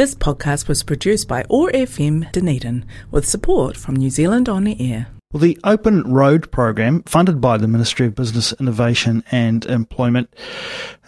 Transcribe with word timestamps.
This 0.00 0.14
podcast 0.14 0.66
was 0.66 0.82
produced 0.82 1.28
by 1.28 1.44
OAR 1.50 1.70
FM 1.72 2.32
Dunedin 2.32 2.86
with 3.10 3.28
support 3.28 3.76
from 3.76 3.96
New 3.96 4.08
Zealand 4.08 4.48
On 4.48 4.66
Air. 4.66 5.08
Well, 5.30 5.42
the 5.42 5.58
Open 5.62 6.10
Road 6.10 6.50
program, 6.50 7.02
funded 7.02 7.38
by 7.38 7.58
the 7.58 7.68
Ministry 7.68 8.06
of 8.06 8.14
Business, 8.14 8.54
Innovation 8.58 9.22
and 9.30 9.66
Employment, 9.66 10.34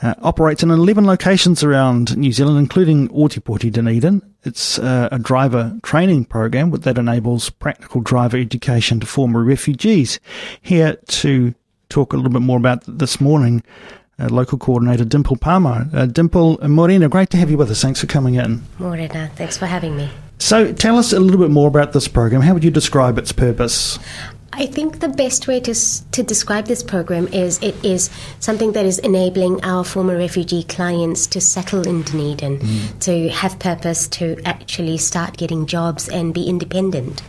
uh, 0.02 0.12
operates 0.20 0.62
in 0.62 0.70
11 0.70 1.06
locations 1.06 1.64
around 1.64 2.18
New 2.18 2.32
Zealand, 2.32 2.58
including 2.58 3.08
Ōtepoti 3.08 3.72
Dunedin. 3.72 4.20
It's 4.44 4.78
uh, 4.78 5.08
a 5.10 5.18
driver 5.18 5.74
training 5.82 6.26
program 6.26 6.70
that 6.70 6.98
enables 6.98 7.48
practical 7.48 8.02
driver 8.02 8.36
education 8.36 9.00
to 9.00 9.06
former 9.06 9.42
refugees. 9.42 10.20
Here 10.60 10.96
to 10.96 11.54
talk 11.88 12.12
a 12.12 12.16
little 12.16 12.30
bit 12.30 12.42
more 12.42 12.58
about 12.58 12.82
this 12.86 13.22
morning, 13.22 13.62
uh, 14.18 14.28
local 14.28 14.58
coordinator 14.58 15.04
Dimple 15.04 15.36
Palmer. 15.36 15.88
Uh, 15.92 16.06
Dimple 16.06 16.58
Morena, 16.68 17.08
great 17.08 17.30
to 17.30 17.36
have 17.36 17.50
you 17.50 17.56
with 17.56 17.70
us. 17.70 17.82
Thanks 17.82 18.00
for 18.00 18.06
coming 18.06 18.34
in. 18.34 18.62
Morena, 18.78 19.30
thanks 19.36 19.56
for 19.56 19.66
having 19.66 19.96
me. 19.96 20.10
So, 20.38 20.72
tell 20.72 20.98
us 20.98 21.12
a 21.12 21.20
little 21.20 21.40
bit 21.40 21.50
more 21.50 21.68
about 21.68 21.92
this 21.92 22.08
program. 22.08 22.42
How 22.42 22.52
would 22.52 22.64
you 22.64 22.70
describe 22.70 23.16
its 23.16 23.30
purpose? 23.30 23.98
I 24.54 24.66
think 24.66 25.00
the 25.00 25.08
best 25.08 25.48
way 25.48 25.60
to 25.60 25.74
to 25.74 26.22
describe 26.22 26.66
this 26.66 26.82
program 26.82 27.26
is 27.28 27.58
it 27.62 27.74
is 27.82 28.10
something 28.38 28.72
that 28.72 28.84
is 28.84 28.98
enabling 28.98 29.64
our 29.64 29.82
former 29.82 30.16
refugee 30.16 30.62
clients 30.64 31.26
to 31.28 31.40
settle 31.40 31.86
in 31.86 32.02
Dunedin, 32.02 32.58
mm. 32.58 32.98
to 33.00 33.30
have 33.30 33.58
purpose, 33.58 34.08
to 34.08 34.36
actually 34.44 34.98
start 34.98 35.38
getting 35.38 35.66
jobs 35.66 36.08
and 36.08 36.34
be 36.34 36.44
independent. 36.48 37.22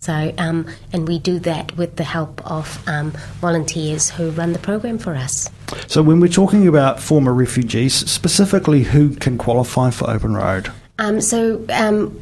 So, 0.00 0.34
um, 0.36 0.66
and 0.92 1.08
we 1.08 1.18
do 1.18 1.38
that 1.40 1.76
with 1.76 1.96
the 1.96 2.04
help 2.04 2.44
of 2.50 2.82
um, 2.86 3.12
volunteers 3.40 4.10
who 4.10 4.30
run 4.32 4.52
the 4.52 4.58
program 4.58 4.98
for 4.98 5.14
us. 5.14 5.48
So, 5.86 6.02
when 6.02 6.20
we're 6.20 6.28
talking 6.28 6.66
about 6.66 7.00
former 7.00 7.32
refugees, 7.32 7.94
specifically 7.94 8.82
who 8.82 9.10
can 9.16 9.38
qualify 9.38 9.90
for 9.90 10.08
Open 10.10 10.34
Road? 10.34 10.70
Um, 10.98 11.20
so, 11.20 11.64
um, 11.70 12.18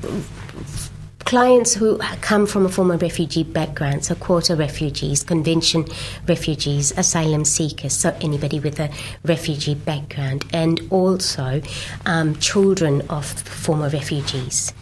clients 1.25 1.75
who 1.75 1.98
come 2.20 2.47
from 2.47 2.66
a 2.66 2.69
former 2.69 2.97
refugee 2.97 3.42
background, 3.42 4.05
so 4.05 4.14
quota 4.14 4.55
refugees, 4.56 5.22
convention 5.22 5.86
refugees, 6.28 6.92
asylum 6.98 7.44
seekers, 7.44 7.94
so 7.94 8.14
anybody 8.20 8.61
with 8.61 8.78
a 8.81 8.91
refugee 9.25 9.75
background, 9.75 10.44
and 10.53 10.81
also 10.91 11.62
um, 12.06 12.37
children 12.37 13.00
of 13.09 13.25
former 13.25 13.89
refugees. 13.89 14.72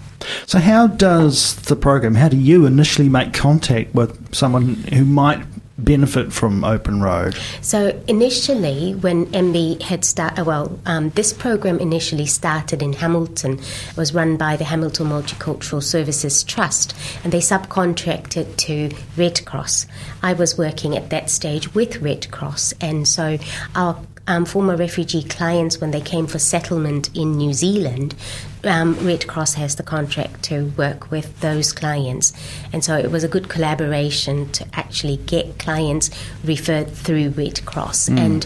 So, 0.46 0.58
how 0.58 0.86
does 0.88 1.56
the 1.56 1.76
program, 1.76 2.14
how 2.14 2.28
do 2.28 2.36
you 2.36 2.66
initially 2.66 3.08
make 3.08 3.32
contact 3.32 3.94
with 3.94 4.34
someone 4.34 4.74
who 4.74 5.04
might 5.04 5.44
benefit 5.84 6.32
from 6.32 6.64
Open 6.64 7.02
Road? 7.02 7.36
So 7.60 8.00
initially, 8.08 8.94
when 8.94 9.26
MB 9.26 9.82
had 9.82 10.04
started, 10.04 10.44
well, 10.44 10.78
um, 10.86 11.10
this 11.10 11.32
program 11.32 11.78
initially 11.78 12.26
started 12.26 12.82
in 12.82 12.92
Hamilton. 12.94 13.58
It 13.58 13.96
was 13.96 14.14
run 14.14 14.36
by 14.36 14.56
the 14.56 14.64
Hamilton 14.64 15.08
Multicultural 15.08 15.82
Services 15.82 16.42
Trust, 16.42 16.94
and 17.24 17.32
they 17.32 17.40
subcontracted 17.40 18.56
to 18.56 18.90
Red 19.16 19.44
Cross. 19.44 19.86
I 20.22 20.32
was 20.32 20.58
working 20.58 20.96
at 20.96 21.10
that 21.10 21.30
stage 21.30 21.74
with 21.74 22.00
Red 22.02 22.30
Cross, 22.30 22.74
and 22.80 23.06
so 23.06 23.38
our 23.74 24.00
um, 24.30 24.44
former 24.44 24.76
refugee 24.76 25.24
clients, 25.24 25.80
when 25.80 25.90
they 25.90 26.00
came 26.00 26.28
for 26.28 26.38
settlement 26.38 27.14
in 27.16 27.36
New 27.36 27.52
Zealand, 27.52 28.14
um, 28.62 28.94
Red 29.04 29.26
Cross 29.26 29.54
has 29.54 29.74
the 29.74 29.82
contract 29.82 30.44
to 30.44 30.66
work 30.76 31.10
with 31.10 31.40
those 31.40 31.72
clients. 31.72 32.32
And 32.72 32.84
so 32.84 32.96
it 32.96 33.10
was 33.10 33.24
a 33.24 33.28
good 33.28 33.48
collaboration 33.48 34.50
to 34.52 34.64
actually 34.72 35.16
get 35.16 35.58
clients 35.58 36.10
referred 36.44 36.90
through 36.90 37.30
Red 37.30 37.64
Cross. 37.64 38.08
Mm. 38.08 38.18
And 38.18 38.42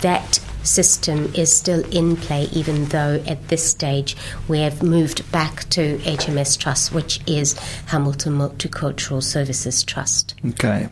that 0.00 0.40
system 0.64 1.32
is 1.34 1.56
still 1.56 1.84
in 1.90 2.16
play, 2.16 2.48
even 2.52 2.86
though 2.86 3.22
at 3.28 3.46
this 3.46 3.62
stage 3.62 4.16
we 4.48 4.58
have 4.58 4.82
moved 4.82 5.30
back 5.30 5.68
to 5.70 5.98
HMS 5.98 6.58
Trust, 6.58 6.92
which 6.92 7.20
is 7.28 7.56
Hamilton 7.86 8.32
Multicultural 8.32 9.22
Services 9.22 9.84
Trust. 9.84 10.34
Okay. 10.44 10.88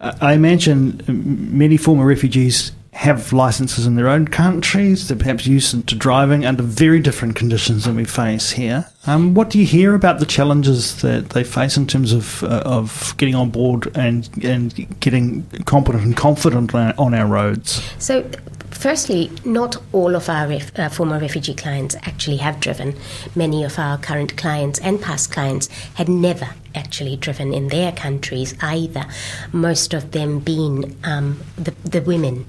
I 0.00 0.34
imagine 0.34 1.02
many 1.52 1.76
former 1.76 2.06
refugees 2.06 2.72
have 2.92 3.32
licenses 3.32 3.86
in 3.86 3.94
their 3.94 4.08
own 4.08 4.26
countries. 4.26 5.08
They're 5.08 5.16
perhaps 5.16 5.46
used 5.46 5.86
to 5.86 5.94
driving 5.94 6.44
under 6.44 6.62
very 6.62 7.00
different 7.00 7.36
conditions 7.36 7.84
than 7.84 7.96
we 7.96 8.04
face 8.04 8.50
here. 8.50 8.86
Um, 9.06 9.34
what 9.34 9.48
do 9.50 9.58
you 9.58 9.66
hear 9.66 9.94
about 9.94 10.18
the 10.18 10.26
challenges 10.26 11.00
that 11.02 11.30
they 11.30 11.44
face 11.44 11.76
in 11.76 11.86
terms 11.86 12.12
of 12.12 12.42
uh, 12.42 12.62
of 12.64 13.14
getting 13.16 13.34
on 13.34 13.50
board 13.50 13.96
and 13.96 14.28
and 14.42 15.00
getting 15.00 15.46
competent 15.66 16.04
and 16.04 16.16
confident 16.16 16.74
on 16.74 17.14
our 17.14 17.26
roads? 17.26 17.82
So. 17.98 18.28
Firstly, 18.72 19.30
not 19.44 19.76
all 19.92 20.14
of 20.16 20.30
our 20.30 20.48
ref, 20.48 20.78
uh, 20.78 20.88
former 20.88 21.18
refugee 21.18 21.52
clients 21.52 21.96
actually 21.96 22.38
have 22.38 22.60
driven. 22.60 22.96
Many 23.34 23.62
of 23.62 23.78
our 23.78 23.98
current 23.98 24.38
clients 24.38 24.78
and 24.78 25.02
past 25.02 25.30
clients 25.30 25.68
had 25.96 26.08
never 26.08 26.48
actually 26.74 27.16
driven 27.16 27.52
in 27.52 27.68
their 27.68 27.92
countries 27.92 28.54
either. 28.62 29.04
Most 29.52 29.92
of 29.92 30.12
them 30.12 30.38
being 30.38 30.96
um, 31.04 31.40
the, 31.56 31.72
the 31.84 32.00
women 32.00 32.46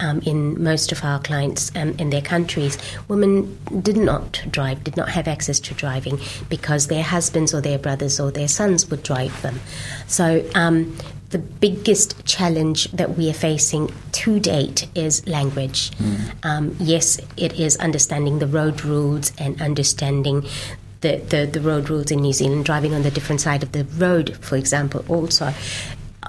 um, 0.00 0.20
in 0.20 0.62
most 0.62 0.92
of 0.92 1.04
our 1.04 1.20
clients 1.20 1.70
um, 1.76 1.90
in 1.98 2.10
their 2.10 2.22
countries, 2.22 2.78
women 3.08 3.58
did 3.82 3.96
not 3.96 4.42
drive, 4.50 4.82
did 4.84 4.96
not 4.96 5.08
have 5.10 5.28
access 5.28 5.60
to 5.60 5.74
driving 5.74 6.18
because 6.48 6.88
their 6.88 7.02
husbands 7.02 7.54
or 7.54 7.60
their 7.60 7.78
brothers 7.78 8.18
or 8.18 8.30
their 8.30 8.48
sons 8.48 8.90
would 8.90 9.02
drive 9.02 9.40
them. 9.42 9.60
So 10.06 10.44
um, 10.54 10.96
the 11.30 11.38
biggest 11.38 12.24
challenge 12.24 12.90
that 12.92 13.16
we 13.16 13.30
are 13.30 13.34
facing 13.34 13.92
to 14.12 14.40
date 14.40 14.88
is 14.94 15.26
language. 15.28 15.90
Mm. 15.92 16.44
Um, 16.44 16.76
yes, 16.80 17.20
it 17.36 17.58
is 17.58 17.76
understanding 17.76 18.40
the 18.40 18.46
road 18.46 18.84
rules 18.84 19.32
and 19.38 19.60
understanding 19.62 20.46
the, 21.02 21.16
the, 21.16 21.46
the, 21.46 21.60
road 21.60 21.88
rules 21.88 22.10
in 22.10 22.20
New 22.20 22.34
Zealand, 22.34 22.66
driving 22.66 22.92
on 22.92 23.02
the 23.02 23.10
different 23.10 23.40
side 23.40 23.62
of 23.62 23.72
the 23.72 23.84
road, 23.84 24.36
for 24.42 24.56
example, 24.56 25.02
also 25.08 25.54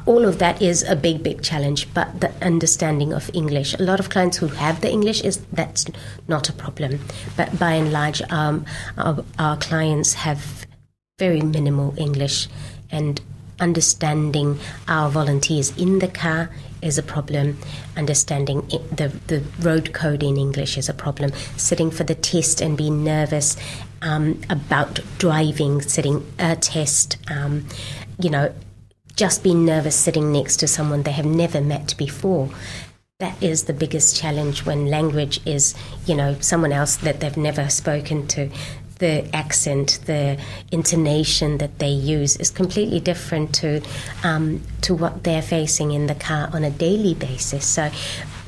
all 0.06 0.26
of 0.26 0.40
that 0.40 0.62
is 0.62 0.84
a 0.84 0.96
big, 0.96 1.24
big 1.24 1.42
challenge. 1.42 1.94
But 1.94 2.22
the 2.22 2.32
understanding 2.42 3.14
of 3.14 3.30
English, 3.34 3.74
a 3.76 3.84
lot 3.84 4.00
of 4.00 4.10
clients 4.10 4.38
who 4.38 4.48
have 4.48 4.82
the 4.82 4.90
English 4.90 5.22
is 5.22 5.38
that's 5.52 5.86
not 6.28 6.50
a 6.50 6.54
problem. 6.54 7.00
But 7.38 7.60
by 7.60 7.74
and 7.74 7.92
large, 7.92 8.22
um, 8.32 8.66
our, 8.98 9.24
our 9.38 9.58
clients 9.58 10.14
have 10.14 10.66
very 11.20 11.42
minimal 11.42 11.94
English, 11.98 12.48
and 12.90 13.22
understanding 13.60 14.60
our 14.88 15.10
volunteers 15.10 15.76
in 15.78 16.00
the 16.00 16.08
car 16.08 16.50
is 16.82 16.98
a 16.98 17.04
problem. 17.04 17.60
Understanding 17.96 18.62
the 18.92 19.12
the 19.28 19.44
road 19.60 19.94
code 19.94 20.24
in 20.24 20.38
English 20.38 20.78
is 20.78 20.90
a 20.90 20.94
problem. 20.94 21.32
Sitting 21.58 21.92
for 21.92 22.04
the 22.04 22.16
test 22.16 22.62
and 22.62 22.76
being 22.78 23.04
nervous 23.04 23.56
um, 24.02 24.42
about 24.50 25.00
driving, 25.20 25.82
sitting 25.82 26.26
a 26.40 26.56
test, 26.56 27.18
um, 27.30 27.68
you 28.20 28.30
know, 28.30 28.52
just 29.16 29.44
being 29.44 29.66
nervous 29.66 29.96
sitting 29.96 30.32
next 30.32 30.58
to 30.58 30.68
someone 30.68 31.04
they 31.04 31.12
have 31.12 31.26
never 31.26 31.62
met 31.62 31.96
before. 31.98 32.50
That 33.20 33.42
is 33.42 33.66
the 33.66 33.74
biggest 33.74 34.16
challenge 34.16 34.66
when 34.66 34.88
language 34.88 35.40
is, 35.46 35.76
you 36.06 36.16
know, 36.16 36.36
someone 36.40 36.72
else 36.72 36.98
that 36.98 37.20
they've 37.20 37.38
never 37.38 37.70
spoken 37.70 38.28
to. 38.28 38.50
The 38.98 39.28
accent, 39.36 40.00
the 40.06 40.40
intonation 40.72 41.58
that 41.58 41.80
they 41.80 41.90
use 41.90 42.38
is 42.38 42.52
completely 42.52 43.00
different 43.00 43.54
to 43.56 43.82
um, 44.24 44.62
to 44.82 44.94
what 44.94 45.24
they're 45.24 45.42
facing 45.42 45.92
in 45.92 46.08
the 46.08 46.16
car 46.16 46.50
on 46.54 46.64
a 46.64 46.70
daily 46.70 47.16
basis. 47.16 47.66
So, 47.66 47.90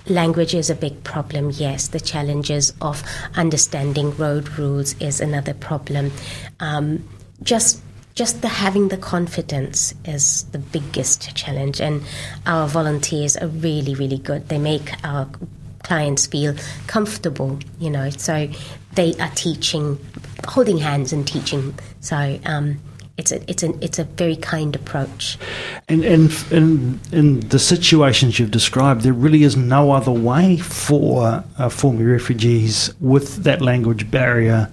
Language 0.07 0.53
is 0.53 0.69
a 0.69 0.75
big 0.75 1.01
problem, 1.05 1.51
yes. 1.51 1.87
The 1.87 1.99
challenges 1.99 2.73
of 2.81 3.03
understanding 3.35 4.15
road 4.17 4.57
rules 4.59 4.99
is 4.99 5.21
another 5.21 5.53
problem. 5.53 6.11
Um, 6.59 7.07
just 7.41 7.81
just 8.15 8.41
the 8.41 8.47
having 8.47 8.89
the 8.89 8.97
confidence 8.97 9.93
is 10.05 10.43
the 10.51 10.59
biggest 10.59 11.35
challenge 11.35 11.81
and 11.81 12.03
our 12.45 12.67
volunteers 12.67 13.35
are 13.37 13.47
really 13.47 13.95
really 13.95 14.17
good 14.17 14.49
they 14.49 14.57
make 14.57 14.93
our 15.03 15.27
clients 15.83 16.27
feel 16.27 16.55
comfortable 16.87 17.59
you 17.79 17.89
know 17.89 18.09
so 18.09 18.47
they 18.93 19.13
are 19.15 19.31
teaching 19.35 19.97
holding 20.47 20.77
hands 20.77 21.11
and 21.11 21.27
teaching 21.27 21.73
so 21.99 22.39
um, 22.45 22.79
it's 23.17 23.31
a 23.31 23.49
it's 23.49 23.61
a 23.61 23.83
it's 23.83 23.99
a 23.99 24.05
very 24.05 24.35
kind 24.35 24.75
approach. 24.75 25.37
And 25.87 26.03
and 26.03 26.31
in 26.51 26.99
in 27.11 27.39
the 27.41 27.59
situations 27.59 28.39
you've 28.39 28.51
described, 28.51 29.01
there 29.01 29.13
really 29.13 29.43
is 29.43 29.55
no 29.55 29.91
other 29.91 30.11
way 30.11 30.57
for 30.57 31.43
uh, 31.57 31.69
former 31.69 32.05
refugees 32.05 32.91
with 32.99 33.43
that 33.43 33.61
language 33.61 34.09
barrier 34.09 34.71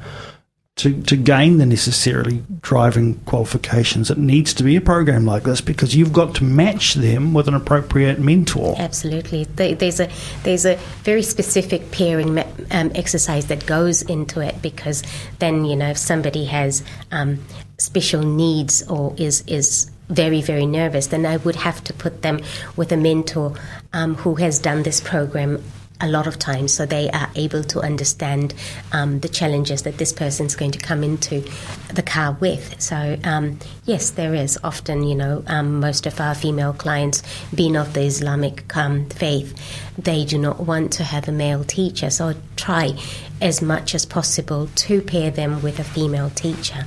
to, 0.81 1.03
to 1.03 1.17
gain 1.17 1.59
the 1.59 1.67
necessarily 1.67 2.43
driving 2.63 3.17
qualifications, 3.27 4.11
it 4.11 4.17
needs 4.17 4.55
to 4.55 4.63
be 4.63 4.77
a 4.77 4.81
program 4.81 5.27
like 5.27 5.43
this 5.43 5.61
because 5.61 5.95
you've 5.95 6.13
got 6.13 6.35
to 6.37 6.45
match 6.45 6.95
them 6.95 7.35
with 7.35 7.49
an 7.49 7.55
appropriate 7.55 8.19
mentor. 8.19 8.75
Absolutely, 8.79 9.45
there's 9.45 10.01
a 10.01 10.09
there's 10.43 10.65
a 10.65 10.77
very 11.03 11.23
specific 11.23 11.91
pairing 11.91 12.39
um, 12.71 12.91
exercise 12.95 13.47
that 13.47 13.67
goes 13.67 14.01
into 14.01 14.41
it 14.41 14.63
because 14.63 15.03
then 15.39 15.67
you 15.67 15.77
know 15.77 15.91
if 15.91 15.99
somebody 15.99 16.47
has 16.47 16.83
um, 17.13 17.45
special 17.77 18.23
needs 18.23 18.83
or 18.89 19.15
is 19.19 19.45
is 19.47 19.91
very 20.09 20.41
very 20.41 20.65
nervous, 20.65 21.09
then 21.09 21.27
I 21.27 21.37
would 21.39 21.57
have 21.57 21.85
to 21.85 21.93
put 21.93 22.23
them 22.23 22.41
with 22.77 22.91
a 22.91 22.97
mentor 22.97 23.55
um, 23.93 24.15
who 24.15 24.37
has 24.37 24.59
done 24.59 24.83
this 24.83 25.03
program 25.03 25.63
a 26.01 26.09
lot 26.09 26.27
of 26.27 26.39
times, 26.39 26.73
so 26.73 26.87
they 26.87 27.11
are 27.11 27.31
able 27.35 27.63
to 27.65 27.81
understand 27.81 28.55
um, 28.93 29.21
the 29.21 29.29
challenges 29.29 29.83
that 29.83 29.99
this 29.99 30.13
person's 30.13 30.57
going 30.57 30.71
to 30.73 30.79
come 30.79 31.05
into 31.05 31.45
the 31.93 32.03
car 32.03 32.37
with. 32.41 32.81
So, 32.81 33.19
um, 33.25 33.59
yes, 33.85 34.11
there 34.11 34.35
is 34.35 34.59
often, 34.65 35.03
you 35.03 35.15
know, 35.15 35.43
um, 35.47 35.81
most 35.81 36.07
of 36.07 36.21
our 36.21 36.35
female 36.35 36.73
clients, 36.73 37.23
being 37.55 37.77
of 37.77 37.93
the 37.95 38.03
Islamic 38.03 38.77
um, 38.77 39.07
faith, 39.11 39.55
they 39.99 40.25
do 40.25 40.39
not 40.39 40.61
want 40.61 40.93
to 40.95 41.05
have 41.05 41.29
a 41.29 41.33
male 41.33 41.65
teacher, 41.65 42.11
so 42.11 42.35
try 42.57 42.97
as 43.41 43.63
much 43.63 43.95
as 43.95 44.05
possible 44.05 44.69
to 44.75 45.01
pair 45.03 45.31
them 45.31 45.63
with 45.63 45.79
a 45.79 45.85
female 45.85 46.31
teacher. 46.31 46.87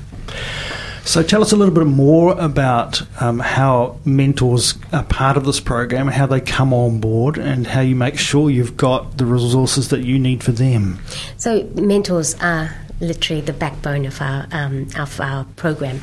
So 1.06 1.22
tell 1.22 1.42
us 1.42 1.52
a 1.52 1.58
little 1.58 1.74
bit 1.74 1.86
more 1.86 2.32
about 2.40 3.02
um, 3.22 3.40
how 3.40 4.00
mentors 4.06 4.76
are 4.94 5.04
part 5.04 5.36
of 5.36 5.46
this 5.46 5.60
program, 5.60 6.08
how 6.08 6.26
they 6.26 6.40
come 6.40 6.74
on 6.74 7.00
board, 7.00 7.38
and 7.38 7.68
how 7.68 7.82
you 7.82 7.96
make 7.96 8.18
sure 8.18 8.50
you've 8.50 8.78
got 8.78 9.18
the 9.18 9.26
resources 9.26 9.90
that 9.90 10.02
you 10.02 10.18
need 10.18 10.44
for 10.44 10.54
them. 10.54 11.00
So 11.38 11.66
mentors 11.76 12.36
are 12.42 12.74
literally 13.02 13.42
the 13.42 13.54
backbone 13.54 14.06
of 14.06 14.22
our 14.22 14.48
um, 14.52 14.88
of 14.98 15.20
our 15.20 15.44
program. 15.58 16.00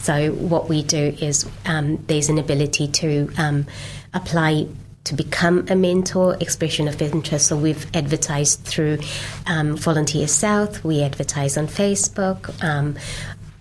So 0.00 0.32
what 0.32 0.68
we 0.68 0.82
do 0.82 1.16
is 1.20 1.48
um, 1.64 2.04
there's 2.06 2.28
an 2.28 2.38
ability 2.38 2.88
to 2.88 3.32
um, 3.38 3.66
apply 4.12 4.68
to 5.04 5.14
become 5.14 5.66
a 5.68 5.76
mentor, 5.76 6.36
expression 6.40 6.88
of 6.88 7.00
interest. 7.00 7.48
So 7.48 7.56
we've 7.56 7.86
advertised 7.94 8.60
through 8.60 8.98
um, 9.46 9.76
Volunteer 9.76 10.28
South, 10.28 10.82
we 10.84 11.02
advertise 11.02 11.56
on 11.56 11.66
Facebook. 11.66 12.62
Um, 12.62 12.96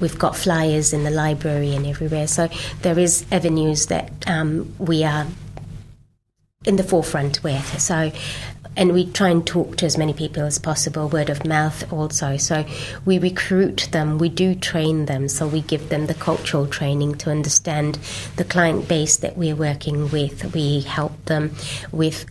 we've 0.03 0.19
got 0.19 0.35
flyers 0.35 0.91
in 0.91 1.05
the 1.05 1.09
library 1.09 1.73
and 1.73 1.87
everywhere. 1.87 2.27
So 2.27 2.49
there 2.81 2.99
is 2.99 3.25
avenues 3.31 3.85
that 3.85 4.11
um, 4.27 4.75
we 4.77 5.05
are 5.05 5.25
in 6.65 6.75
the 6.75 6.83
forefront 6.83 7.41
with. 7.41 7.81
So 7.81 8.11
and 8.75 8.91
we 8.91 9.09
try 9.11 9.29
and 9.29 9.45
talk 9.45 9.77
to 9.77 9.85
as 9.85 9.97
many 9.97 10.13
people 10.13 10.43
as 10.43 10.59
possible, 10.59 11.07
word 11.07 11.29
of 11.29 11.45
mouth 11.45 11.93
also. 11.93 12.35
So 12.37 12.65
we 13.05 13.17
recruit 13.17 13.87
them, 13.91 14.17
we 14.17 14.29
do 14.29 14.55
train 14.55 15.05
them, 15.05 15.29
so 15.29 15.47
we 15.47 15.61
give 15.61 15.87
them 15.89 16.07
the 16.07 16.15
cultural 16.15 16.67
training 16.67 17.15
to 17.19 17.29
understand 17.31 17.95
the 18.35 18.43
client 18.43 18.89
base 18.89 19.15
that 19.17 19.37
we're 19.37 19.55
working 19.55 20.09
with. 20.09 20.53
We 20.53 20.81
help 20.81 21.13
them 21.25 21.55
with 21.91 22.25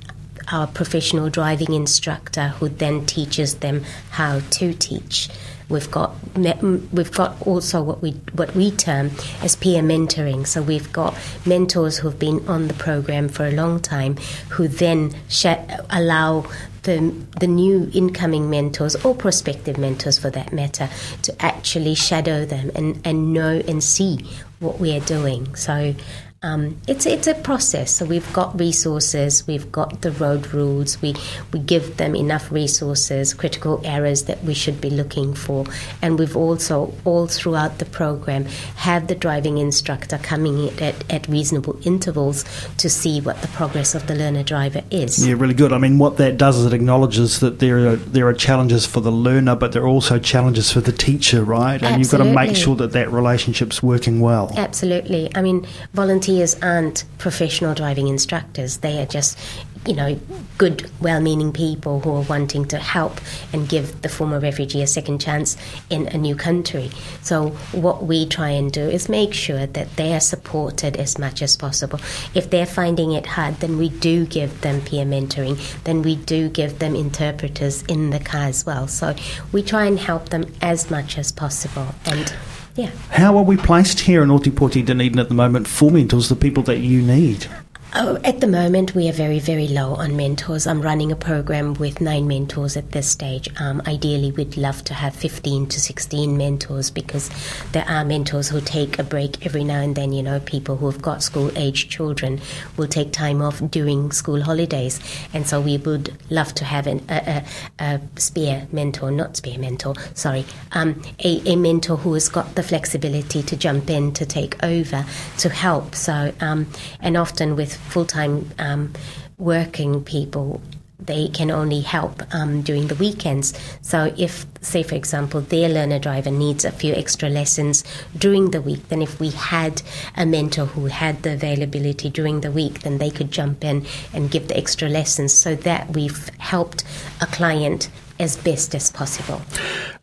our 0.50 0.66
professional 0.66 1.30
driving 1.30 1.72
instructor 1.72 2.48
who 2.48 2.68
then 2.68 3.06
teaches 3.06 3.56
them 3.56 3.84
how 4.10 4.40
to 4.50 4.74
teach. 4.74 5.30
We've 5.68 5.90
got 5.90 6.11
we've 6.34 7.12
got 7.12 7.46
also 7.46 7.82
what 7.82 8.02
we 8.02 8.12
what 8.32 8.54
we 8.54 8.70
term 8.70 9.10
as 9.42 9.56
peer 9.56 9.82
mentoring. 9.82 10.46
So 10.46 10.62
we've 10.62 10.92
got 10.92 11.16
mentors 11.46 11.98
who've 11.98 12.18
been 12.18 12.46
on 12.48 12.68
the 12.68 12.74
program 12.74 13.28
for 13.28 13.46
a 13.46 13.52
long 13.52 13.80
time, 13.80 14.16
who 14.50 14.68
then 14.68 15.14
sh- 15.28 15.46
allow 15.90 16.46
the 16.82 17.14
the 17.38 17.46
new 17.46 17.90
incoming 17.92 18.50
mentors 18.50 18.96
or 19.04 19.14
prospective 19.14 19.78
mentors, 19.78 20.18
for 20.18 20.30
that 20.30 20.52
matter, 20.52 20.88
to 21.22 21.44
actually 21.44 21.94
shadow 21.94 22.44
them 22.44 22.70
and 22.74 23.00
and 23.04 23.32
know 23.32 23.62
and 23.68 23.82
see 23.82 24.18
what 24.60 24.78
we 24.78 24.96
are 24.96 25.00
doing. 25.00 25.54
So 25.54 25.94
um, 26.44 26.76
it's 26.88 27.06
it's 27.06 27.28
a 27.28 27.34
process. 27.34 27.92
So 27.92 28.04
we've 28.04 28.30
got 28.32 28.58
resources, 28.58 29.46
we've 29.46 29.70
got 29.70 30.02
the 30.02 30.10
road 30.10 30.52
rules. 30.52 31.00
We 31.00 31.14
we 31.52 31.60
give 31.60 31.98
them 31.98 32.16
enough 32.16 32.50
resources, 32.50 33.32
critical 33.32 33.80
errors 33.84 34.24
that 34.24 34.42
we 34.42 34.52
should 34.52 34.80
be 34.80 34.90
looking 34.90 35.34
for, 35.34 35.64
and 36.00 36.18
we've 36.18 36.36
also 36.36 36.92
all 37.04 37.28
throughout 37.28 37.78
the 37.78 37.84
program 37.84 38.46
have 38.76 39.06
the 39.06 39.14
driving 39.14 39.58
instructor 39.58 40.18
coming 40.18 40.66
in 40.66 40.82
at, 40.82 41.12
at 41.12 41.28
reasonable 41.28 41.78
intervals 41.86 42.44
to 42.78 42.90
see 42.90 43.20
what 43.20 43.40
the 43.40 43.48
progress 43.48 43.94
of 43.94 44.08
the 44.08 44.14
learner 44.16 44.42
driver 44.42 44.82
is. 44.90 45.24
Yeah, 45.24 45.34
really 45.34 45.54
good. 45.54 45.72
I 45.72 45.78
mean, 45.78 45.98
what 45.98 46.16
that 46.16 46.38
does 46.38 46.58
is 46.58 46.66
it 46.66 46.72
acknowledges 46.72 47.38
that 47.38 47.60
there 47.60 47.90
are 47.90 47.96
there 47.96 48.26
are 48.26 48.34
challenges 48.34 48.84
for 48.84 49.00
the 49.00 49.12
learner, 49.12 49.54
but 49.54 49.70
there 49.70 49.82
are 49.82 49.88
also 49.88 50.18
challenges 50.18 50.72
for 50.72 50.80
the 50.80 50.92
teacher, 50.92 51.44
right? 51.44 51.74
And 51.74 51.84
Absolutely. 51.84 52.00
you've 52.00 52.10
got 52.10 52.24
to 52.24 52.48
make 52.48 52.56
sure 52.56 52.74
that 52.76 52.90
that 52.92 53.12
relationship's 53.12 53.80
working 53.80 54.18
well. 54.18 54.52
Absolutely. 54.56 55.30
I 55.36 55.42
mean, 55.42 55.64
volunteer 55.94 56.31
volunteers 56.32 56.54
aren't 56.62 57.04
professional 57.18 57.74
driving 57.74 58.08
instructors. 58.08 58.78
They 58.78 59.00
are 59.02 59.06
just, 59.06 59.38
you 59.86 59.94
know, 59.94 60.18
good, 60.56 60.90
well 61.00 61.20
meaning 61.20 61.52
people 61.52 62.00
who 62.00 62.10
are 62.16 62.22
wanting 62.22 62.64
to 62.68 62.78
help 62.78 63.20
and 63.52 63.68
give 63.68 64.00
the 64.00 64.08
former 64.08 64.40
refugee 64.40 64.82
a 64.82 64.86
second 64.86 65.20
chance 65.20 65.56
in 65.90 66.08
a 66.08 66.16
new 66.16 66.34
country. 66.34 66.90
So, 67.20 67.50
what 67.72 68.04
we 68.04 68.26
try 68.26 68.50
and 68.50 68.72
do 68.72 68.80
is 68.80 69.08
make 69.10 69.34
sure 69.34 69.66
that 69.66 69.96
they 69.96 70.14
are 70.14 70.20
supported 70.20 70.96
as 70.96 71.18
much 71.18 71.42
as 71.42 71.54
possible. 71.56 72.00
If 72.34 72.48
they're 72.48 72.66
finding 72.66 73.12
it 73.12 73.26
hard, 73.26 73.56
then 73.60 73.76
we 73.76 73.90
do 73.90 74.24
give 74.24 74.62
them 74.62 74.80
peer 74.80 75.04
mentoring, 75.04 75.58
then 75.84 76.00
we 76.02 76.16
do 76.16 76.48
give 76.48 76.78
them 76.78 76.96
interpreters 76.96 77.82
in 77.82 78.10
the 78.10 78.20
car 78.20 78.48
as 78.48 78.64
well. 78.64 78.88
So, 78.88 79.14
we 79.52 79.62
try 79.62 79.84
and 79.84 79.98
help 79.98 80.30
them 80.30 80.46
as 80.62 80.90
much 80.90 81.18
as 81.18 81.30
possible. 81.30 81.88
And 82.06 82.32
yeah. 82.74 82.90
How 83.10 83.36
are 83.36 83.44
we 83.44 83.56
placed 83.56 84.00
here 84.00 84.22
in 84.22 84.28
Ōtepoti 84.28 84.84
Dunedin 84.84 85.18
at 85.18 85.28
the 85.28 85.34
moment 85.34 85.66
for 85.66 85.90
mentors, 85.90 86.28
the 86.28 86.36
people 86.36 86.62
that 86.64 86.78
you 86.78 87.02
need? 87.02 87.46
Oh, 87.94 88.18
at 88.24 88.40
the 88.40 88.46
moment, 88.46 88.94
we 88.94 89.06
are 89.10 89.12
very, 89.12 89.38
very 89.38 89.68
low 89.68 89.96
on 89.96 90.16
mentors. 90.16 90.66
I'm 90.66 90.80
running 90.80 91.12
a 91.12 91.16
program 91.16 91.74
with 91.74 92.00
nine 92.00 92.26
mentors 92.26 92.74
at 92.74 92.92
this 92.92 93.06
stage. 93.06 93.50
Um, 93.60 93.82
ideally, 93.86 94.32
we'd 94.32 94.56
love 94.56 94.82
to 94.84 94.94
have 94.94 95.14
15 95.14 95.66
to 95.66 95.78
16 95.78 96.34
mentors 96.34 96.88
because 96.88 97.28
there 97.72 97.84
are 97.86 98.02
mentors 98.02 98.48
who 98.48 98.62
take 98.62 98.98
a 98.98 99.04
break 99.04 99.44
every 99.44 99.62
now 99.62 99.82
and 99.82 99.94
then. 99.94 100.14
You 100.14 100.22
know, 100.22 100.40
people 100.40 100.78
who 100.78 100.90
have 100.90 101.02
got 101.02 101.22
school 101.22 101.50
aged 101.54 101.90
children 101.90 102.40
will 102.78 102.88
take 102.88 103.12
time 103.12 103.42
off 103.42 103.60
during 103.70 104.10
school 104.10 104.40
holidays. 104.40 104.98
And 105.34 105.46
so 105.46 105.60
we 105.60 105.76
would 105.76 106.16
love 106.30 106.54
to 106.54 106.64
have 106.64 106.86
an, 106.86 107.04
a, 107.10 107.44
a, 107.78 107.84
a 107.84 108.00
spare 108.16 108.68
mentor, 108.72 109.10
not 109.10 109.36
spare 109.36 109.58
mentor, 109.58 109.96
sorry, 110.14 110.46
um, 110.72 111.02
a, 111.22 111.42
a, 111.46 111.56
mentor 111.56 111.98
who 111.98 112.14
has 112.14 112.30
got 112.30 112.54
the 112.54 112.62
flexibility 112.62 113.42
to 113.42 113.54
jump 113.54 113.90
in, 113.90 114.14
to 114.14 114.24
take 114.24 114.56
over, 114.64 115.04
to 115.36 115.48
help. 115.50 115.94
So, 115.94 116.32
um, 116.40 116.68
and 116.98 117.18
often 117.18 117.54
with 117.54 117.81
full 117.88 118.04
time 118.04 118.50
um, 118.58 118.92
working 119.38 120.02
people, 120.04 120.60
they 121.06 121.28
can 121.28 121.50
only 121.50 121.80
help 121.80 122.22
um, 122.34 122.62
during 122.62 122.86
the 122.86 122.94
weekends. 122.94 123.58
So, 123.82 124.14
if, 124.16 124.46
say, 124.60 124.82
for 124.82 124.94
example, 124.94 125.40
their 125.40 125.68
learner 125.68 125.98
driver 125.98 126.30
needs 126.30 126.64
a 126.64 126.70
few 126.70 126.94
extra 126.94 127.28
lessons 127.28 127.84
during 128.16 128.50
the 128.50 128.62
week, 128.62 128.88
then 128.88 129.02
if 129.02 129.18
we 129.18 129.30
had 129.30 129.82
a 130.16 130.24
mentor 130.24 130.66
who 130.66 130.86
had 130.86 131.22
the 131.22 131.34
availability 131.34 132.08
during 132.10 132.40
the 132.40 132.52
week, 132.52 132.82
then 132.82 132.98
they 132.98 133.10
could 133.10 133.30
jump 133.30 133.64
in 133.64 133.84
and 134.12 134.30
give 134.30 134.48
the 134.48 134.56
extra 134.56 134.88
lessons 134.88 135.32
so 135.32 135.54
that 135.56 135.90
we've 135.90 136.28
helped 136.38 136.84
a 137.20 137.26
client 137.26 137.90
as 138.18 138.36
best 138.36 138.74
as 138.74 138.90
possible. 138.90 139.42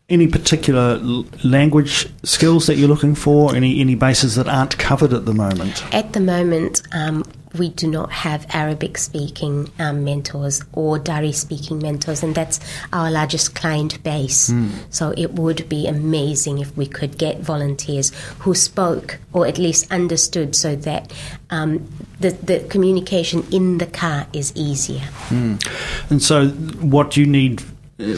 Any 0.08 0.26
particular 0.26 0.98
language 1.44 2.08
skills 2.24 2.66
that 2.66 2.76
you're 2.76 2.88
looking 2.88 3.14
for? 3.14 3.54
Any 3.54 3.80
any 3.80 3.94
bases 3.94 4.34
that 4.34 4.48
aren't 4.48 4.76
covered 4.76 5.12
at 5.12 5.24
the 5.24 5.32
moment? 5.32 5.84
At 5.94 6.12
the 6.12 6.20
moment, 6.20 6.82
um, 6.92 7.24
we 7.58 7.70
do 7.70 7.88
not 7.88 8.12
have 8.12 8.46
Arabic 8.50 8.96
speaking 8.98 9.70
um, 9.78 10.04
mentors 10.04 10.62
or 10.72 10.98
Dari 10.98 11.32
speaking 11.32 11.78
mentors, 11.78 12.22
and 12.22 12.34
that's 12.34 12.60
our 12.92 13.10
largest 13.10 13.54
client 13.54 14.02
base. 14.02 14.50
Mm. 14.50 14.70
So 14.90 15.12
it 15.16 15.32
would 15.32 15.68
be 15.68 15.86
amazing 15.86 16.58
if 16.58 16.76
we 16.76 16.86
could 16.86 17.18
get 17.18 17.40
volunteers 17.40 18.12
who 18.40 18.54
spoke 18.54 19.18
or 19.32 19.46
at 19.46 19.58
least 19.58 19.90
understood 19.90 20.54
so 20.54 20.76
that 20.76 21.12
um, 21.50 21.88
the, 22.20 22.30
the 22.30 22.60
communication 22.68 23.44
in 23.50 23.78
the 23.78 23.86
car 23.86 24.26
is 24.32 24.52
easier. 24.54 25.00
Mm. 25.28 26.10
And 26.10 26.22
so, 26.22 26.48
what 26.48 27.12
do 27.12 27.20
you 27.20 27.26
need 27.26 27.62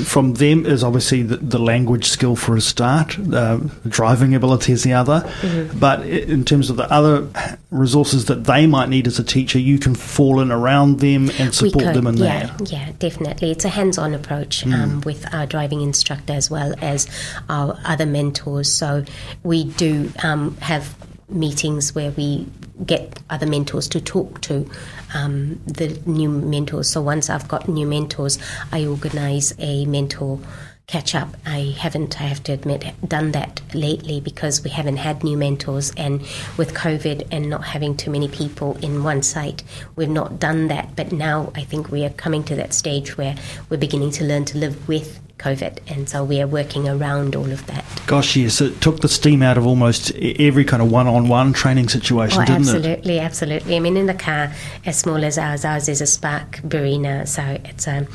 from 0.05 0.35
them 0.35 0.67
is 0.67 0.85
obviously 0.85 1.23
the, 1.23 1.37
the, 1.37 1.59
language 1.59 2.07
skill 2.07 2.37
for 2.37 2.57
a 2.57 2.61
start, 2.61 3.19
uh, 3.19 3.59
driving 3.89 4.35
ability 4.35 4.73
is 4.73 4.83
the 4.83 4.93
other. 4.93 5.21
Mm-hmm. 5.21 5.79
But 5.79 6.07
in 6.07 6.45
terms 6.45 6.71
of 6.71 6.77
the 6.77 6.91
other 6.93 7.29
resources 7.71 8.27
that 8.27 8.45
they 8.45 8.67
might 8.67 8.89
need 8.89 9.07
as 9.07 9.19
a 9.19 9.25
teacher, 9.25 9.59
you 9.59 9.79
can 9.79 9.95
fall 9.95 10.41
in 10.41 10.51
around 10.51 11.01
them 11.01 11.31
and 11.39 11.55
support 11.55 11.85
could, 11.85 11.95
them 11.95 12.07
in 12.07 12.17
yeah, 12.17 12.47
that. 12.47 12.73
Yeah, 12.73 12.93
definitely. 12.99 13.51
It's 13.51 13.65
a 13.65 13.71
hands 13.71 13.99
on 13.99 14.15
approach 14.15 14.65
mm. 14.65 14.75
um, 14.75 15.01
with 15.03 15.33
our 15.35 15.47
driving 15.47 15.81
instructor 15.81 16.33
as 16.33 16.51
well 16.51 16.75
as 16.81 17.09
our 17.49 17.79
other 17.85 18.07
mentors. 18.07 18.73
So 18.73 19.05
we 19.43 19.65
do 19.65 20.13
um, 20.23 20.57
have 20.59 20.95
meetings 21.33 21.95
where 21.95 22.11
we 22.13 22.47
get 22.87 23.21
other 23.31 23.47
mentors 23.47 23.89
to 23.89 24.01
talk 24.01 24.41
to 24.43 24.69
um, 25.15 25.61
the 25.67 25.89
new 26.07 26.29
mentors. 26.29 26.89
So 26.89 27.01
once 27.01 27.31
I've 27.31 27.49
got 27.49 27.69
new 27.69 27.87
mentors, 27.87 28.39
I 28.73 28.87
organize 28.87 29.55
a 29.59 29.85
mentor 29.87 30.39
catch 30.87 31.15
up. 31.15 31.37
I 31.47 31.75
haven't, 31.79 32.21
I 32.21 32.25
have 32.25 32.43
to 32.45 32.53
admit, 32.53 32.85
done 33.07 33.33
that 33.33 33.63
lately 33.73 34.21
because 34.21 34.63
we 34.63 34.71
haven't 34.71 34.99
had 34.99 35.25
new 35.25 35.37
mentors, 35.37 35.93
and 35.97 36.21
with 36.57 36.75
COVID 36.75 37.29
and 37.31 37.49
not 37.49 37.65
having 37.65 37.97
too 37.97 38.11
many 38.11 38.29
people 38.29 38.77
in 38.79 39.05
one 39.05 39.23
site, 39.23 39.63
we've 39.97 40.09
not 40.09 40.39
done 40.39 40.69
that. 40.69 40.97
But 40.97 41.13
now 41.13 41.53
I 41.55 41.65
think 41.65 41.91
we 41.91 42.05
are 42.05 42.11
coming 42.11 42.45
to 42.45 42.57
that 42.57 42.75
stage 42.75 43.17
where 43.17 43.37
we're 43.71 43.79
beginning 43.79 44.11
to 44.13 44.25
learn 44.25 44.45
to 44.47 44.59
live 44.59 44.89
with 44.89 45.21
COVID, 45.43 45.79
and 45.89 46.09
so 46.09 46.25
we 46.25 46.41
are 46.41 46.47
working 46.47 46.89
around 46.89 47.35
all 47.35 47.51
of 47.51 47.67
that. 47.67 47.85
Gosh, 48.07 48.37
yes, 48.37 48.61
it 48.61 48.81
took 48.81 49.01
the 49.01 49.09
steam 49.09 49.43
out 49.43 49.59
of 49.59 49.67
almost 49.67 50.13
every 50.17 50.65
kind 50.65 50.83
of 50.83 50.91
one-on-one 50.91 51.53
training 51.53 51.89
situation, 51.89 52.43
oh, 52.43 52.45
didn't 52.45 52.63
absolutely, 52.63 52.91
it? 52.91 53.21
Absolutely, 53.21 53.21
absolutely. 53.21 53.77
I 53.77 53.81
mean, 53.81 53.97
in 53.97 54.07
the 54.07 54.15
car, 54.15 54.53
as 54.87 54.99
small 54.99 55.25
as 55.25 55.39
ours, 55.39 55.65
ours 55.65 55.89
is 55.89 56.01
a 56.01 56.07
Spark 56.07 56.59
Barina, 56.59 57.27
so 57.27 57.43
it's 57.65 57.87
a 57.87 58.07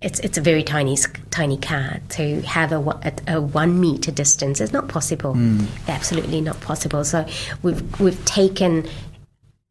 it's 0.00 0.18
it's 0.20 0.36
a 0.36 0.40
very 0.40 0.62
tiny 0.64 0.96
tiny 1.30 1.56
car 1.56 2.00
to 2.10 2.40
have 2.42 2.72
a, 2.72 2.78
a, 2.78 3.36
a 3.36 3.40
one 3.40 3.80
meter 3.80 4.10
distance 4.10 4.60
is 4.60 4.72
not 4.72 4.88
possible. 4.88 5.34
Mm. 5.34 5.66
Absolutely 5.88 6.40
not 6.40 6.60
possible. 6.60 7.04
So 7.04 7.24
we've 7.62 8.00
we've 8.00 8.24
taken 8.24 8.88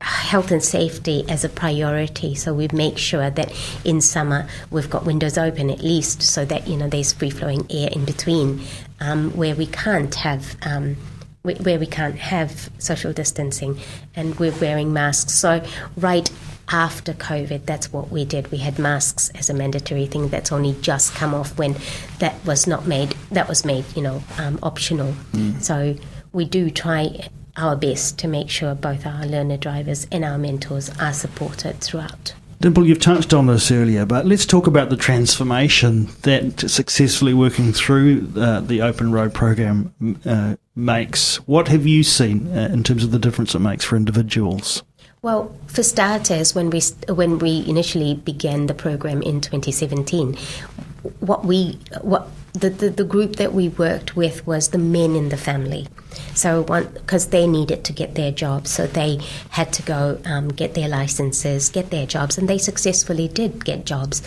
health 0.01 0.51
and 0.51 0.63
safety 0.63 1.23
as 1.29 1.43
a 1.43 1.49
priority. 1.49 2.35
So 2.35 2.53
we 2.53 2.67
make 2.73 2.97
sure 2.97 3.29
that 3.29 3.53
in 3.85 4.01
summer 4.01 4.47
we've 4.69 4.89
got 4.89 5.05
windows 5.05 5.37
open 5.37 5.69
at 5.69 5.81
least, 5.81 6.21
so 6.21 6.45
that 6.45 6.67
you 6.67 6.77
know 6.77 6.87
there's 6.87 7.13
free 7.13 7.29
flowing 7.29 7.65
air 7.69 7.89
in 7.91 8.05
between, 8.05 8.61
um, 8.99 9.31
where 9.35 9.55
we 9.55 9.67
can't 9.67 10.13
have. 10.15 10.55
Um, 10.63 10.97
where 11.43 11.79
we 11.79 11.87
can't 11.87 12.19
have 12.19 12.69
social 12.77 13.11
distancing 13.11 13.75
and 14.15 14.37
we're 14.39 14.53
wearing 14.61 14.93
masks. 14.93 15.33
So, 15.33 15.65
right 15.97 16.29
after 16.69 17.13
COVID, 17.13 17.65
that's 17.65 17.91
what 17.91 18.11
we 18.11 18.25
did. 18.25 18.51
We 18.51 18.59
had 18.59 18.77
masks 18.77 19.29
as 19.29 19.49
a 19.49 19.53
mandatory 19.55 20.05
thing 20.05 20.27
that's 20.27 20.51
only 20.51 20.75
just 20.81 21.15
come 21.15 21.33
off 21.33 21.57
when 21.57 21.75
that 22.19 22.35
was 22.45 22.67
not 22.67 22.85
made, 22.85 23.15
that 23.31 23.49
was 23.49 23.65
made, 23.65 23.85
you 23.95 24.03
know, 24.03 24.21
um, 24.37 24.59
optional. 24.61 25.13
Mm. 25.33 25.59
So, 25.63 25.95
we 26.31 26.45
do 26.45 26.69
try 26.69 27.27
our 27.57 27.75
best 27.75 28.17
to 28.19 28.27
make 28.27 28.49
sure 28.49 28.75
both 28.75 29.05
our 29.05 29.25
learner 29.25 29.57
drivers 29.57 30.07
and 30.11 30.23
our 30.23 30.37
mentors 30.37 30.89
are 30.99 31.13
supported 31.13 31.81
throughout. 31.81 32.33
Dimple, 32.61 32.85
you've 32.85 32.99
touched 32.99 33.33
on 33.33 33.47
this 33.47 33.71
earlier, 33.71 34.05
but 34.05 34.27
let's 34.27 34.45
talk 34.45 34.67
about 34.67 34.91
the 34.91 34.95
transformation 34.95 36.09
that 36.21 36.69
successfully 36.69 37.33
working 37.33 37.73
through 37.73 38.31
uh, 38.37 38.59
the 38.59 38.83
Open 38.83 39.11
Road 39.11 39.33
program 39.33 39.91
uh, 40.25 40.55
makes. 40.75 41.37
What 41.47 41.69
have 41.69 41.87
you 41.87 42.03
seen 42.03 42.55
uh, 42.55 42.69
in 42.71 42.83
terms 42.83 43.03
of 43.03 43.09
the 43.09 43.17
difference 43.17 43.55
it 43.55 43.59
makes 43.59 43.83
for 43.83 43.95
individuals? 43.95 44.83
Well, 45.23 45.55
for 45.65 45.81
starters, 45.81 46.53
when 46.53 46.69
we 46.69 46.81
when 47.09 47.39
we 47.39 47.63
initially 47.67 48.13
began 48.13 48.67
the 48.67 48.75
program 48.75 49.23
in 49.23 49.41
2017, 49.41 50.37
what 51.19 51.45
we 51.45 51.79
what 52.01 52.27
the, 52.53 52.69
the, 52.69 52.89
the, 52.89 53.03
group 53.03 53.37
that 53.37 53.53
we 53.53 53.69
worked 53.69 54.15
with 54.15 54.45
was 54.45 54.69
the 54.69 54.77
men 54.77 55.15
in 55.15 55.29
the 55.29 55.37
family. 55.37 55.87
So, 56.35 56.63
because 56.63 57.27
they 57.27 57.47
needed 57.47 57.83
to 57.85 57.93
get 57.93 58.15
their 58.15 58.31
jobs, 58.31 58.69
so 58.69 58.87
they 58.87 59.19
had 59.49 59.71
to 59.73 59.81
go 59.83 60.19
um, 60.25 60.49
get 60.49 60.73
their 60.73 60.87
licenses, 60.87 61.69
get 61.69 61.89
their 61.89 62.05
jobs, 62.05 62.37
and 62.37 62.47
they 62.47 62.57
successfully 62.57 63.27
did 63.27 63.65
get 63.65 63.85
jobs. 63.85 64.21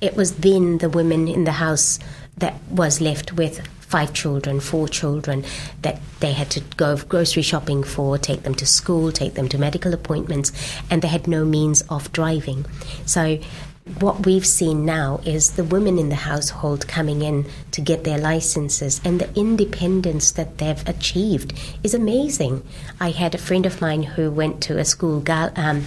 It 0.00 0.16
was 0.16 0.36
then 0.36 0.78
the 0.78 0.88
women 0.88 1.28
in 1.28 1.44
the 1.44 1.52
house 1.52 1.98
that 2.38 2.54
was 2.70 3.00
left 3.00 3.34
with 3.34 3.66
five 3.90 4.12
children, 4.12 4.60
four 4.60 4.88
children 4.88 5.44
that 5.82 6.00
they 6.20 6.32
had 6.32 6.48
to 6.48 6.60
go 6.76 6.96
grocery 6.96 7.42
shopping 7.42 7.82
for, 7.82 8.16
take 8.16 8.44
them 8.44 8.54
to 8.54 8.64
school, 8.64 9.10
take 9.10 9.34
them 9.34 9.48
to 9.48 9.58
medical 9.58 9.92
appointments, 9.92 10.52
and 10.90 11.02
they 11.02 11.08
had 11.08 11.26
no 11.26 11.44
means 11.44 11.82
of 11.88 12.10
driving. 12.12 12.64
So 13.04 13.40
what 13.98 14.26
we've 14.26 14.46
seen 14.46 14.84
now 14.84 15.20
is 15.24 15.52
the 15.52 15.64
women 15.64 15.98
in 15.98 16.10
the 16.10 16.14
household 16.14 16.86
coming 16.86 17.22
in 17.22 17.46
to 17.72 17.80
get 17.80 18.04
their 18.04 18.18
licenses 18.18 19.00
and 19.04 19.20
the 19.20 19.38
independence 19.38 20.32
that 20.32 20.58
they've 20.58 20.86
achieved 20.86 21.58
is 21.82 21.94
amazing. 21.94 22.62
I 23.00 23.10
had 23.10 23.34
a 23.34 23.38
friend 23.38 23.66
of 23.66 23.80
mine 23.80 24.02
who 24.02 24.30
went 24.30 24.62
to 24.64 24.78
a 24.78 24.84
school 24.84 25.24
um, 25.28 25.86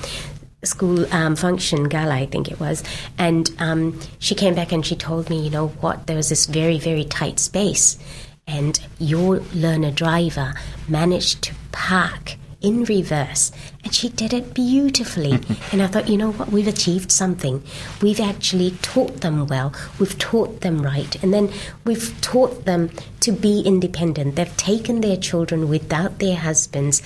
school 0.64 1.14
um, 1.14 1.36
function 1.36 1.90
gala, 1.90 2.16
I 2.16 2.26
think 2.26 2.50
it 2.50 2.60
was, 2.60 2.84
and 3.18 3.50
um, 3.60 4.00
she 4.20 4.34
came 4.34 4.56
back 4.56 4.72
and 4.72 4.86
she 4.86 4.96
told 4.96 5.30
me, 5.30 5.44
you 5.44 5.50
know 5.50 5.68
what, 5.68 6.08
there 6.08 6.16
was 6.16 6.30
this 6.30 6.46
very 6.46 6.80
very 6.80 7.04
tight 7.04 7.40
space, 7.40 7.98
and 8.48 8.80
your 8.98 9.40
learner 9.54 9.92
driver 9.92 10.54
managed 10.88 11.44
to 11.44 11.56
park 11.72 12.38
in 12.64 12.86
reverse. 12.86 13.52
And 13.84 13.94
she 13.94 14.10
did 14.10 14.34
it 14.34 14.54
beautifully. 14.54 15.34
and 15.72 15.84
I 15.84 15.88
thought, 15.88 16.10
you 16.10 16.18
know 16.18 16.32
what? 16.32 16.50
We've 16.50 16.68
achieved 16.68 17.12
something. 17.12 17.62
We've 18.02 18.20
actually 18.20 18.72
taught 18.82 19.22
them 19.22 19.46
well. 19.46 19.74
We've 20.00 20.18
taught 20.18 20.62
them 20.62 20.82
right. 20.82 21.22
And 21.22 21.34
then 21.34 21.52
we've 21.86 22.20
taught 22.22 22.66
them 22.66 22.90
to 23.20 23.32
be 23.32 23.62
independent. 23.62 24.38
They've 24.38 24.58
taken 24.58 25.02
their 25.02 25.18
children 25.18 25.70
without 25.70 26.18
their 26.20 26.38
husbands 26.38 27.02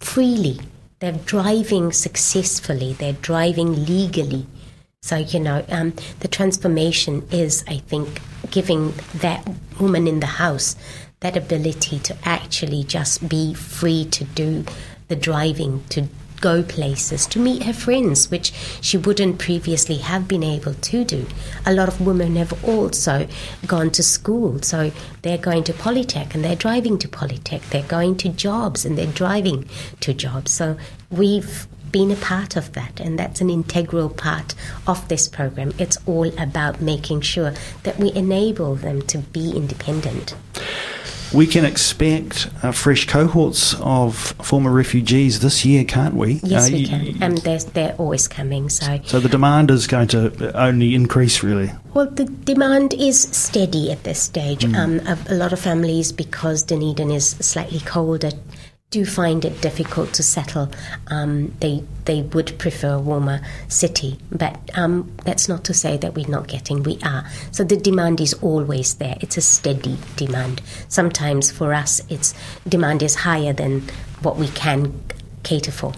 freely. 0.00 0.58
They're 0.98 1.12
driving 1.12 1.92
successfully. 1.92 2.94
They're 2.94 3.12
driving 3.12 3.84
legally. 3.84 4.46
So, 5.02 5.16
you 5.16 5.38
know, 5.38 5.62
um, 5.68 5.92
the 6.20 6.28
transformation 6.28 7.28
is, 7.30 7.62
I 7.68 7.76
think, 7.76 8.22
giving 8.50 8.94
that 9.16 9.46
woman 9.78 10.06
in 10.06 10.20
the 10.20 10.26
house 10.26 10.76
that 11.20 11.36
ability 11.36 11.98
to 11.98 12.16
actually 12.24 12.84
just 12.84 13.28
be 13.28 13.54
free 13.54 14.04
to 14.06 14.24
do 14.24 14.64
the 15.08 15.16
driving 15.16 15.84
to 15.90 16.08
go 16.40 16.62
places, 16.62 17.26
to 17.26 17.38
meet 17.38 17.62
her 17.62 17.72
friends, 17.72 18.30
which 18.30 18.52
she 18.82 18.98
wouldn't 18.98 19.38
previously 19.38 19.96
have 19.96 20.28
been 20.28 20.42
able 20.42 20.74
to 20.74 21.02
do. 21.02 21.26
A 21.64 21.72
lot 21.72 21.88
of 21.88 22.02
women 22.02 22.36
have 22.36 22.52
also 22.62 23.26
gone 23.66 23.90
to 23.92 24.02
school, 24.02 24.60
so 24.60 24.92
they're 25.22 25.38
going 25.38 25.64
to 25.64 25.72
Polytech 25.72 26.34
and 26.34 26.44
they're 26.44 26.54
driving 26.54 26.98
to 26.98 27.08
Polytech. 27.08 27.62
They're 27.70 27.82
going 27.82 28.16
to 28.18 28.28
jobs 28.28 28.84
and 28.84 28.98
they're 28.98 29.06
driving 29.06 29.66
to 30.00 30.12
jobs. 30.12 30.52
So 30.52 30.76
we've 31.10 31.66
been 31.90 32.10
a 32.10 32.16
part 32.16 32.56
of 32.56 32.72
that, 32.72 33.00
and 33.00 33.18
that's 33.18 33.40
an 33.40 33.48
integral 33.48 34.10
part 34.10 34.54
of 34.86 35.08
this 35.08 35.28
program. 35.28 35.72
It's 35.78 35.96
all 36.06 36.26
about 36.38 36.82
making 36.82 37.22
sure 37.22 37.54
that 37.84 37.98
we 37.98 38.12
enable 38.12 38.74
them 38.74 39.00
to 39.02 39.18
be 39.18 39.52
independent 39.56 40.34
we 41.34 41.46
can 41.46 41.64
expect 41.64 42.48
uh, 42.62 42.70
fresh 42.72 43.06
cohorts 43.06 43.74
of 43.80 44.16
former 44.42 44.70
refugees 44.70 45.40
this 45.40 45.64
year, 45.64 45.84
can't 45.84 46.14
we? 46.14 46.34
Yes, 46.44 46.68
uh, 46.68 46.72
we 46.72 46.86
can. 46.86 47.22
And 47.22 47.38
they're, 47.38 47.58
they're 47.58 47.94
always 47.96 48.28
coming. 48.28 48.68
So, 48.68 49.00
so 49.04 49.20
the 49.20 49.28
demand 49.28 49.70
is 49.70 49.86
going 49.86 50.08
to 50.08 50.56
only 50.58 50.94
increase, 50.94 51.42
really. 51.42 51.72
Well, 51.92 52.06
the 52.10 52.24
demand 52.24 52.94
is 52.94 53.20
steady 53.20 53.90
at 53.90 54.04
this 54.04 54.20
stage. 54.22 54.60
Mm. 54.60 54.76
Um, 54.76 55.06
a, 55.06 55.32
a, 55.32 55.34
lot 55.34 55.52
of 55.52 55.60
families, 55.60 56.12
because 56.12 56.62
Dunedin 56.62 57.10
is 57.10 57.30
slightly 57.30 57.80
colder, 57.80 58.30
do 58.94 59.04
find 59.04 59.44
it 59.44 59.60
difficult 59.60 60.12
to 60.12 60.22
settle. 60.22 60.70
Um, 61.08 61.52
they 61.58 61.82
they 62.04 62.22
would 62.22 62.56
prefer 62.60 62.94
a 62.94 63.00
warmer 63.00 63.40
city, 63.66 64.18
but 64.30 64.56
um, 64.78 65.10
that's 65.24 65.48
not 65.48 65.64
to 65.64 65.74
say 65.74 65.96
that 65.96 66.14
we're 66.14 66.28
not 66.28 66.46
getting. 66.46 66.84
We 66.84 67.00
are. 67.02 67.26
So 67.50 67.64
the 67.64 67.76
demand 67.76 68.20
is 68.20 68.34
always 68.34 68.94
there. 68.94 69.16
It's 69.20 69.36
a 69.36 69.40
steady 69.40 69.98
demand. 70.14 70.62
Sometimes 70.88 71.50
for 71.50 71.74
us, 71.74 72.02
its 72.08 72.34
demand 72.68 73.02
is 73.02 73.16
higher 73.16 73.52
than 73.52 73.82
what 74.22 74.36
we 74.36 74.46
can 74.48 75.02
cater 75.42 75.72
for. 75.72 75.92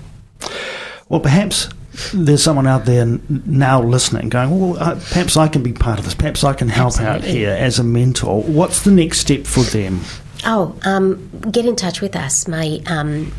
Well, 1.10 1.20
perhaps 1.20 1.68
there's 2.14 2.42
someone 2.42 2.66
out 2.66 2.86
there 2.86 3.04
now 3.28 3.82
listening 3.82 4.30
going, 4.30 4.58
well, 4.58 4.78
uh, 4.82 4.94
perhaps 4.94 5.36
I 5.36 5.48
can 5.48 5.62
be 5.62 5.74
part 5.74 5.98
of 5.98 6.06
this. 6.06 6.14
Perhaps 6.14 6.44
I 6.44 6.54
can 6.54 6.70
help 6.70 6.98
Absolutely. 6.98 7.14
out 7.14 7.24
here 7.24 7.50
as 7.50 7.78
a 7.78 7.84
mentor. 7.84 8.42
What's 8.42 8.84
the 8.84 8.90
next 8.90 9.20
step 9.20 9.44
for 9.44 9.64
them? 9.64 10.00
Oh, 10.44 10.78
um, 10.84 11.30
get 11.50 11.66
in 11.66 11.76
touch 11.76 12.00
with 12.00 12.16
us. 12.16 12.46
My 12.46 12.80
um, 12.86 13.32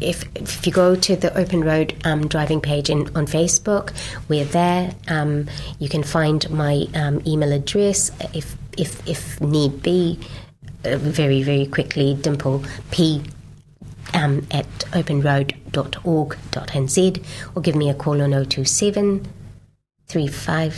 if, 0.00 0.24
if 0.36 0.66
you 0.66 0.72
go 0.72 0.94
to 0.94 1.16
the 1.16 1.36
Open 1.36 1.62
Road 1.62 1.94
um, 2.04 2.28
driving 2.28 2.60
page 2.60 2.88
in, 2.88 3.00
on 3.16 3.26
Facebook, 3.26 3.92
we're 4.28 4.44
there. 4.44 4.94
Um, 5.08 5.48
you 5.78 5.88
can 5.88 6.02
find 6.02 6.48
my 6.50 6.86
um, 6.94 7.20
email 7.26 7.52
address 7.52 8.10
if 8.32 8.56
if 8.76 9.06
if 9.08 9.40
need 9.40 9.82
be. 9.82 10.18
Uh, 10.84 10.96
very 10.96 11.42
very 11.42 11.66
quickly, 11.66 12.14
Dimple 12.14 12.64
P 12.92 13.22
um, 14.14 14.46
at 14.50 14.66
openroad.org.nz 14.92 17.24
or 17.54 17.62
give 17.62 17.74
me 17.74 17.90
a 17.90 17.94
call 17.94 18.22
on 18.22 18.30
027 18.30 19.26
three 20.08 20.26
five. 20.26 20.74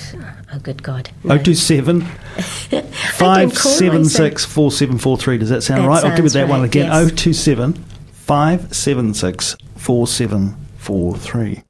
Oh, 0.53 0.59
good 0.59 0.83
God! 0.83 1.11
No. 1.25 1.37
027 1.37 2.01
576 2.03 4.45
4743. 4.45 5.39
Does 5.39 5.49
that 5.51 5.63
sound 5.63 5.85
that 5.85 5.89
right? 5.89 6.03
I'll 6.05 6.17
give 6.17 6.27
it 6.27 6.33
that 6.33 6.43
right, 6.43 6.51
one 6.51 6.65
again. 6.65 6.87
Yes. 6.87 7.11
027 7.11 7.75
576 7.75 9.57
4743. 9.77 11.63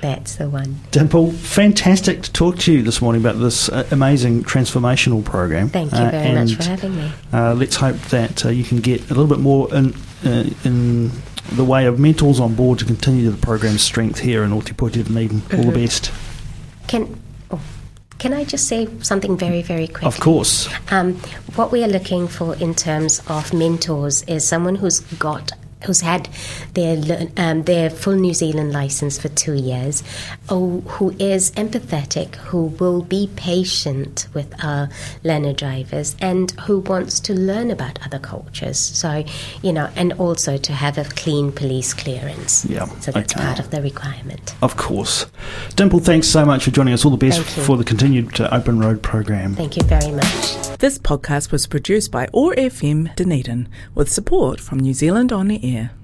That's 0.00 0.36
the 0.36 0.48
one. 0.50 0.80
Dimple, 0.90 1.32
fantastic 1.32 2.22
to 2.22 2.32
talk 2.32 2.58
to 2.58 2.72
you 2.72 2.82
this 2.82 3.00
morning 3.00 3.22
about 3.22 3.40
this 3.40 3.70
uh, 3.70 3.88
amazing 3.90 4.44
transformational 4.44 5.24
program. 5.24 5.70
Thank 5.70 5.92
you 5.92 6.10
very 6.10 6.36
uh, 6.36 6.44
much 6.44 6.56
for 6.56 6.62
having 6.62 6.94
me. 6.94 7.10
Uh, 7.32 7.54
let's 7.54 7.76
hope 7.76 7.96
that 8.10 8.44
uh, 8.44 8.50
you 8.50 8.64
can 8.64 8.80
get 8.80 9.00
a 9.10 9.14
little 9.14 9.26
bit 9.26 9.38
more 9.38 9.74
in, 9.74 9.94
uh, 10.26 10.44
in 10.62 11.10
the 11.52 11.64
way 11.64 11.86
of 11.86 11.98
mentors 11.98 12.38
on 12.38 12.54
board 12.54 12.80
to 12.80 12.84
continue 12.84 13.30
the 13.30 13.38
program's 13.38 13.80
strength 13.80 14.18
here 14.18 14.44
in 14.44 14.50
Dunedin. 14.50 14.60
All 14.60 14.68
mm-hmm. 14.68 15.70
the 15.70 15.72
best. 15.72 16.12
Can 16.86 17.20
oh, 17.50 17.60
can 18.18 18.32
I 18.32 18.44
just 18.44 18.68
say 18.68 18.88
something 19.00 19.36
very, 19.36 19.62
very 19.62 19.86
quick? 19.88 20.04
Of 20.04 20.20
course. 20.20 20.68
Um, 20.90 21.14
what 21.56 21.72
we 21.72 21.84
are 21.84 21.88
looking 21.88 22.28
for 22.28 22.54
in 22.56 22.74
terms 22.74 23.20
of 23.28 23.52
mentors 23.52 24.22
is 24.24 24.46
someone 24.46 24.76
who's 24.76 25.00
got 25.00 25.52
who's 25.84 26.00
had 26.00 26.28
their 26.74 26.96
um, 27.36 27.62
their 27.64 27.90
full 27.90 28.14
New 28.14 28.34
Zealand 28.34 28.72
license 28.72 29.18
for 29.18 29.28
two 29.28 29.54
years, 29.54 30.02
who, 30.48 30.80
who 30.82 31.14
is 31.18 31.50
empathetic, 31.52 32.34
who 32.36 32.66
will 32.80 33.02
be 33.02 33.30
patient 33.36 34.28
with 34.34 34.52
our 34.64 34.88
learner 35.22 35.52
drivers, 35.52 36.16
and 36.20 36.50
who 36.62 36.80
wants 36.80 37.20
to 37.20 37.34
learn 37.34 37.70
about 37.70 38.04
other 38.04 38.18
cultures. 38.18 38.78
So, 38.78 39.24
you 39.62 39.72
know, 39.72 39.90
and 39.96 40.12
also 40.14 40.56
to 40.56 40.72
have 40.72 40.98
a 40.98 41.04
clean 41.04 41.52
police 41.52 41.94
clearance. 41.94 42.64
Yeah, 42.64 42.86
So 43.00 43.12
that's 43.12 43.34
okay. 43.34 43.44
part 43.44 43.58
of 43.58 43.70
the 43.70 43.82
requirement. 43.82 44.54
Of 44.62 44.76
course. 44.76 45.26
Dimple, 45.76 46.00
thanks 46.00 46.28
so 46.28 46.44
much 46.44 46.64
for 46.64 46.70
joining 46.70 46.94
us. 46.94 47.04
All 47.04 47.10
the 47.10 47.16
best 47.16 47.40
for 47.42 47.76
the 47.76 47.84
continued 47.84 48.40
uh, 48.40 48.48
Open 48.52 48.78
Road 48.78 49.02
program. 49.02 49.54
Thank 49.54 49.76
you 49.76 49.82
very 49.84 50.10
much. 50.10 50.78
This 50.78 50.98
podcast 50.98 51.50
was 51.52 51.66
produced 51.66 52.10
by 52.10 52.28
OAR 52.32 52.54
FM 52.54 53.14
Dunedin 53.16 53.68
with 53.94 54.10
support 54.10 54.60
from 54.60 54.78
New 54.80 54.92
Zealand 54.92 55.32
On 55.32 55.48
the 55.48 55.58
Air. 55.74 55.94